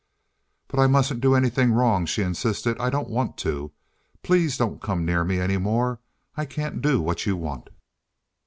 [0.67, 2.75] "But I mustn't do anything wrong," she insisted.
[2.79, 3.71] "I don't want to.
[4.23, 5.99] Please don't come near me any more.
[6.35, 7.69] I can't do what you want."